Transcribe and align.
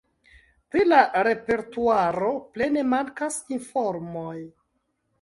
Pri 0.75 0.85
la 0.87 1.01
repertuaro 1.27 2.33
plene 2.57 2.87
mankas 2.97 3.41
informoj. 3.59 4.37